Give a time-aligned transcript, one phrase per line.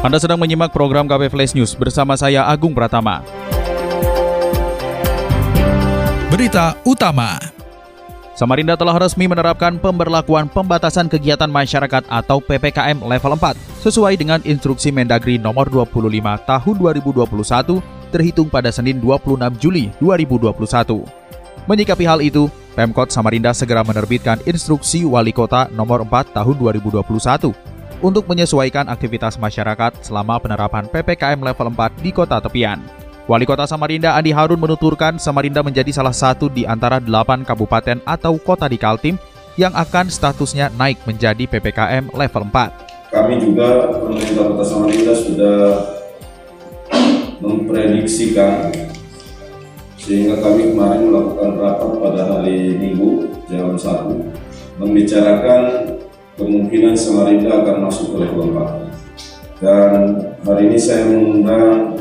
[0.00, 3.20] Anda sedang menyimak program KP Flash News bersama saya Agung Pratama.
[6.32, 7.36] Berita Utama
[8.32, 14.88] Samarinda telah resmi menerapkan pemberlakuan pembatasan kegiatan masyarakat atau PPKM level 4 sesuai dengan instruksi
[14.88, 16.00] Mendagri nomor 25
[16.48, 21.68] tahun 2021 terhitung pada Senin 26 Juli 2021.
[21.68, 28.28] Menyikapi hal itu, Pemkot Samarinda segera menerbitkan instruksi Wali Kota nomor 4 tahun 2021 untuk
[28.28, 32.80] menyesuaikan aktivitas masyarakat selama penerapan PPKM level 4 di kota tepian.
[33.30, 38.34] Wali Kota Samarinda Andi Harun menuturkan Samarinda menjadi salah satu di antara delapan kabupaten atau
[38.42, 39.14] kota di Kaltim
[39.54, 43.14] yang akan statusnya naik menjadi PPKM level 4.
[43.14, 45.58] Kami juga pemerintah Kota Samarinda sudah
[47.38, 48.74] memprediksikan
[50.00, 55.89] sehingga kami kemarin melakukan rapat pada hari Minggu jam 1 membicarakan
[56.40, 59.92] kemungkinan Samarinda akan masuk ke level 4 dan
[60.40, 62.00] hari ini saya mengundang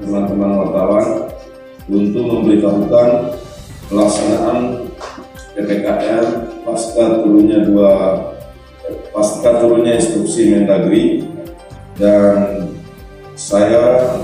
[0.00, 1.28] teman-teman wartawan
[1.84, 3.36] untuk memberitahukan
[3.92, 4.88] pelaksanaan
[5.52, 6.24] PPKM
[6.64, 7.92] pasca turunnya dua
[9.12, 11.28] pasca turunnya instruksi Mendagri.
[11.98, 12.72] Dan
[13.36, 14.16] saya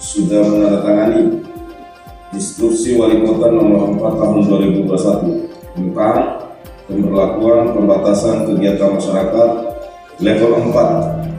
[0.00, 1.44] sudah menandatangani
[2.32, 4.40] instruksi Wali Kota nomor 4 tahun
[4.86, 6.41] 2021 tentang
[6.92, 9.50] pemberlakuan pembatasan kegiatan masyarakat
[10.20, 11.32] level 4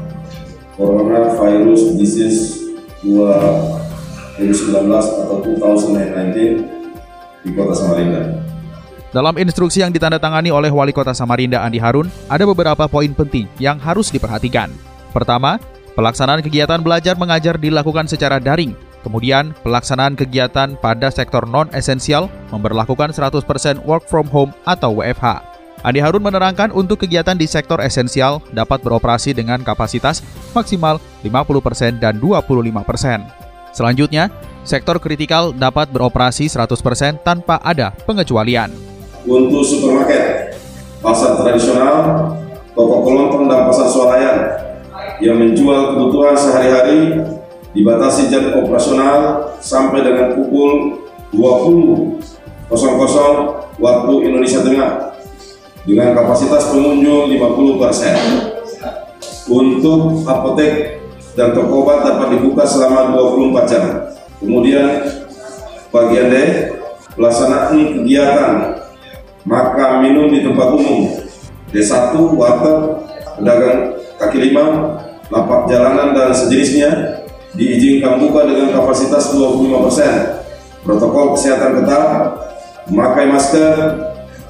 [0.74, 2.74] Coronavirus Disease
[3.06, 8.42] 2019 atau 2019 di Kota Samarinda.
[9.14, 13.78] Dalam instruksi yang ditandatangani oleh Wali Kota Samarinda Andi Harun, ada beberapa poin penting yang
[13.78, 14.74] harus diperhatikan.
[15.14, 15.62] Pertama,
[15.94, 18.74] pelaksanaan kegiatan belajar mengajar dilakukan secara daring.
[19.04, 25.54] Kemudian, pelaksanaan kegiatan pada sektor non-esensial memperlakukan 100% work from home atau WFH.
[25.84, 30.24] Andi Harun menerangkan untuk kegiatan di sektor esensial dapat beroperasi dengan kapasitas
[30.56, 33.76] maksimal 50% dan 25%.
[33.76, 34.32] Selanjutnya,
[34.64, 38.72] sektor kritikal dapat beroperasi 100% tanpa ada pengecualian.
[39.28, 40.56] Untuk supermarket,
[41.04, 42.32] pasar tradisional,
[42.72, 44.38] toko kelontong dan pasar swalayan
[45.20, 47.20] yang menjual kebutuhan sehari-hari
[47.74, 51.02] dibatasi jam operasional sampai dengan pukul
[51.34, 52.22] 20.00
[53.82, 55.14] waktu Indonesia Tengah
[55.84, 58.54] dengan kapasitas pengunjung 50%.
[59.44, 61.04] Untuk apotek
[61.36, 63.84] dan toko obat dapat dibuka selama 24 jam.
[64.40, 65.04] Kemudian
[65.92, 66.36] bagian D,
[67.20, 68.80] pelaksanaan kegiatan
[69.44, 71.12] makan minum di tempat umum.
[71.74, 72.80] D1, warteg,
[73.36, 74.96] pedagang kaki lima,
[75.28, 77.23] lapak jalanan dan sejenisnya
[77.54, 80.84] diizinkan buka dengan kapasitas 25%.
[80.84, 82.08] Protokol kesehatan ketat,
[82.92, 83.76] memakai masker,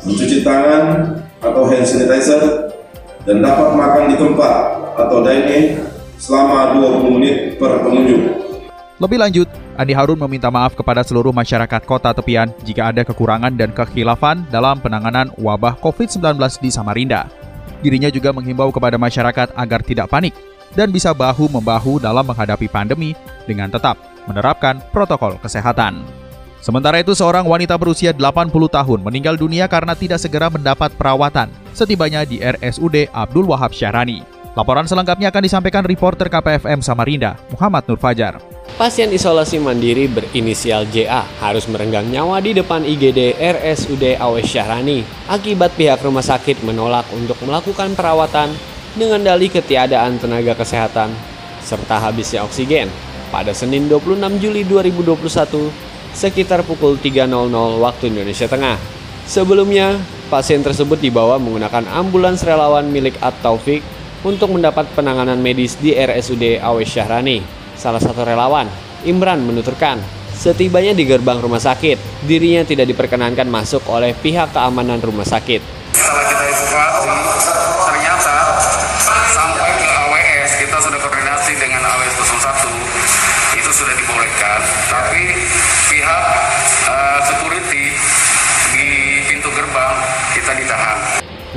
[0.02, 2.74] mencuci tangan atau hand sanitizer,
[3.28, 4.56] dan dapat makan di tempat
[4.98, 5.84] atau dine-in
[6.18, 8.42] selama 20 menit per pengunjung.
[8.98, 13.76] Lebih lanjut, Andi Harun meminta maaf kepada seluruh masyarakat kota tepian jika ada kekurangan dan
[13.76, 17.28] kekhilafan dalam penanganan wabah COVID-19 di Samarinda.
[17.84, 20.32] Dirinya juga menghimbau kepada masyarakat agar tidak panik
[20.74, 26.04] dan bisa bahu-membahu dalam menghadapi pandemi dengan tetap menerapkan protokol kesehatan.
[26.64, 32.24] Sementara itu, seorang wanita berusia 80 tahun meninggal dunia karena tidak segera mendapat perawatan setibanya
[32.24, 34.24] di RSUD Abdul Wahab Syahrani.
[34.54, 38.38] Laporan selengkapnya akan disampaikan reporter KPFM Samarinda, Muhammad Nur Fajar.
[38.78, 45.74] Pasien isolasi mandiri berinisial JA harus merenggang nyawa di depan IGD RSUD Awes Syahrani akibat
[45.74, 48.54] pihak rumah sakit menolak untuk melakukan perawatan
[48.94, 51.10] dengan dalih ketiadaan tenaga kesehatan
[51.66, 52.90] serta habisnya oksigen
[53.34, 55.74] pada Senin 26 Juli 2021
[56.14, 57.26] sekitar pukul 3.00
[57.82, 58.78] waktu Indonesia Tengah.
[59.26, 59.98] Sebelumnya,
[60.30, 63.82] pasien tersebut dibawa menggunakan ambulans relawan milik At Taufik
[64.22, 67.42] untuk mendapat penanganan medis di RSUD Awes Syahrani.
[67.74, 68.70] Salah satu relawan,
[69.10, 69.98] Imran menuturkan,
[70.38, 75.64] setibanya di gerbang rumah sakit, dirinya tidak diperkenankan masuk oleh pihak keamanan rumah sakit.
[75.98, 77.63] Setelah kita evakuasi,
[83.74, 85.34] sudah dibolehkan, tapi
[85.90, 86.26] pihak
[86.86, 87.90] uh, security
[88.78, 88.88] di
[89.26, 89.98] pintu gerbang
[90.38, 90.98] kita ditahan.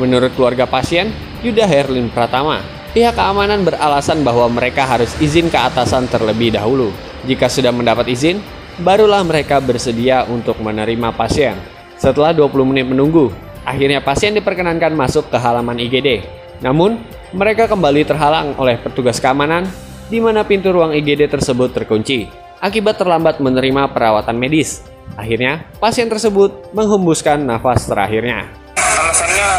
[0.00, 1.12] Menurut keluarga pasien,
[1.44, 2.64] Yuda Herlin Pratama,
[2.96, 6.88] Pihak keamanan beralasan bahwa mereka harus izin ke atasan terlebih dahulu.
[7.28, 8.40] Jika sudah mendapat izin,
[8.80, 11.60] barulah mereka bersedia untuk menerima pasien.
[12.00, 13.28] Setelah 20 menit menunggu,
[13.68, 16.24] akhirnya pasien diperkenankan masuk ke halaman IGD.
[16.64, 16.96] Namun,
[17.36, 19.68] mereka kembali terhalang oleh petugas keamanan
[20.06, 22.30] di mana pintu ruang IGD tersebut terkunci
[22.62, 24.82] akibat terlambat menerima perawatan medis.
[25.14, 28.50] Akhirnya, pasien tersebut menghembuskan nafas terakhirnya.
[28.76, 29.50] alasannya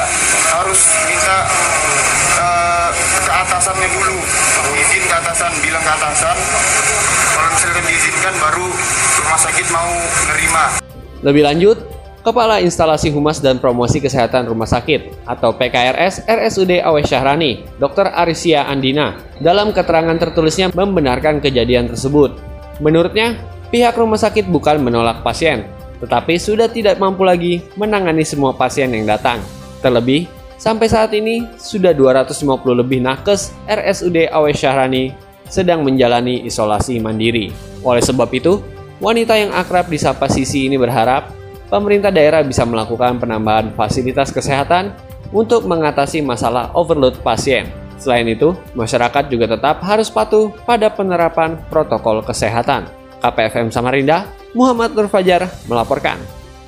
[0.52, 1.38] harus minta
[2.36, 2.90] eh,
[3.24, 4.18] ke atasannya dulu
[4.76, 6.38] izin ke atasan bilang ke atasan
[7.32, 8.66] kalau misalkan diizinkan baru
[9.24, 9.92] rumah sakit mau
[10.34, 10.66] nerima
[11.26, 11.78] Lebih lanjut,
[12.28, 18.12] Kepala Instalasi Humas dan Promosi Kesehatan Rumah Sakit atau PKRS RSUD Awes Syahrani, Dr.
[18.12, 22.36] Arisia Andina, dalam keterangan tertulisnya membenarkan kejadian tersebut.
[22.84, 23.40] Menurutnya,
[23.72, 25.72] pihak rumah sakit bukan menolak pasien,
[26.04, 29.40] tetapi sudah tidak mampu lagi menangani semua pasien yang datang.
[29.80, 30.28] Terlebih,
[30.60, 32.44] sampai saat ini sudah 250
[32.76, 35.16] lebih nakes RSUD Awes Syahrani
[35.48, 37.56] sedang menjalani isolasi mandiri.
[37.88, 38.60] Oleh sebab itu,
[39.00, 41.37] wanita yang akrab disapa Sisi ini berharap
[41.68, 44.96] pemerintah daerah bisa melakukan penambahan fasilitas kesehatan
[45.32, 47.68] untuk mengatasi masalah overload pasien.
[47.98, 52.86] Selain itu, masyarakat juga tetap harus patuh pada penerapan protokol kesehatan.
[53.18, 56.22] KPFM Samarinda, Muhammad Nur Fajar melaporkan.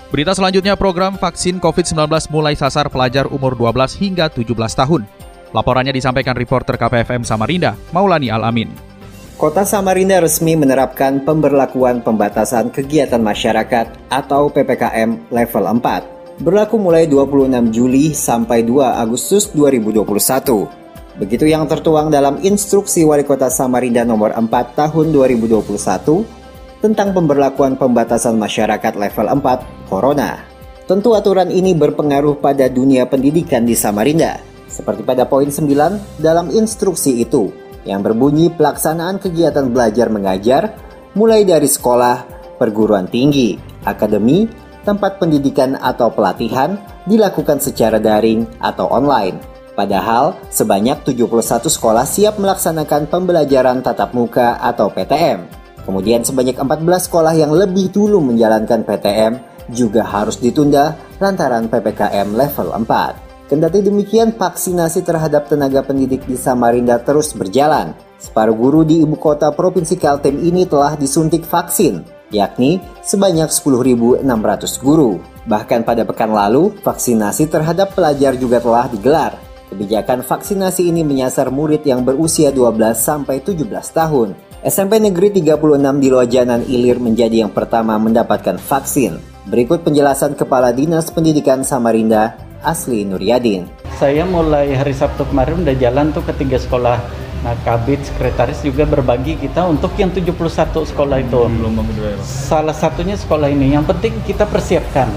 [0.09, 5.05] Berita selanjutnya program vaksin COVID-19 mulai sasar pelajar umur 12 hingga 17 tahun.
[5.53, 8.88] Laporannya disampaikan reporter KPFM Samarinda, Maulani Alamin.
[9.39, 17.47] Kota Samarinda resmi menerapkan pemberlakuan pembatasan kegiatan masyarakat atau PPKM level 4 berlaku mulai 26
[17.71, 21.23] Juli sampai 2 Agustus 2021.
[21.23, 28.35] Begitu yang tertuang dalam Instruksi Wali Kota Samarinda nomor 4 tahun 2021 tentang pemberlakuan pembatasan
[28.35, 30.35] masyarakat level 4 Corona.
[30.83, 34.35] Tentu aturan ini berpengaruh pada dunia pendidikan di Samarinda,
[34.67, 40.75] seperti pada poin 9 dalam instruksi itu yang berbunyi pelaksanaan kegiatan belajar mengajar
[41.15, 42.27] mulai dari sekolah,
[42.59, 43.55] perguruan tinggi,
[43.87, 44.49] akademi,
[44.83, 49.39] tempat pendidikan atau pelatihan dilakukan secara daring atau online.
[49.77, 55.47] Padahal sebanyak 71 sekolah siap melaksanakan pembelajaran tatap muka atau PTM.
[55.87, 59.39] Kemudian sebanyak 14 sekolah yang lebih dulu menjalankan PTM
[59.71, 63.28] juga harus ditunda lantaran PPKM level 4.
[63.49, 67.97] Kendati demikian, vaksinasi terhadap tenaga pendidik di Samarinda terus berjalan.
[68.21, 74.21] Separuh guru di ibu kota Provinsi Kaltim ini telah disuntik vaksin, yakni sebanyak 10.600
[74.85, 75.17] guru.
[75.49, 79.33] Bahkan pada pekan lalu, vaksinasi terhadap pelajar juga telah digelar.
[79.73, 84.37] Kebijakan vaksinasi ini menyasar murid yang berusia 12 sampai 17 tahun.
[84.61, 85.57] SMP Negeri 36
[85.97, 89.17] di Lojanan Ilir menjadi yang pertama mendapatkan vaksin.
[89.49, 93.67] Berikut penjelasan Kepala Dinas Pendidikan Samarinda, Asli Nuryadin.
[93.99, 96.99] Saya mulai hari Sabtu kemarin udah jalan tuh ke tiga sekolah.
[97.39, 100.35] Nah, Kabit Sekretaris juga berbagi kita untuk yang 71
[100.91, 101.47] sekolah itu.
[101.47, 101.79] Belum
[102.23, 103.71] Salah satunya sekolah ini.
[103.75, 105.07] Yang penting kita persiapkan.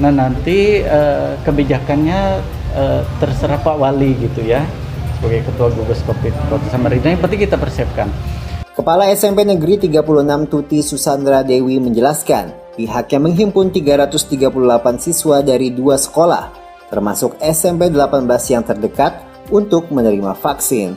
[0.00, 2.20] Nah, nanti eh, kebijakannya
[2.72, 4.64] eh, terserah Pak Wali gitu ya.
[5.20, 8.08] Sebagai Ketua Gugus Covid Kota Samarinda yang penting kita persiapkan.
[8.72, 14.48] Kepala SMP Negeri 36 Tuti Susandra Dewi menjelaskan, pihaknya menghimpun 338
[14.96, 16.61] siswa dari dua sekolah
[16.92, 20.92] termasuk SMP 18 yang terdekat untuk menerima vaksin.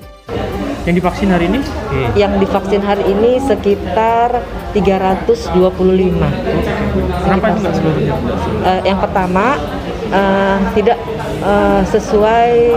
[0.84, 1.60] Yang divaksin hari ini?
[2.20, 4.44] Yang divaksin hari ini sekitar
[4.76, 5.56] 325.
[7.26, 8.14] Kenapa itu seluruhnya?
[8.62, 9.58] Uh, yang pertama
[10.12, 11.00] uh, tidak
[11.46, 12.74] uh, sesuai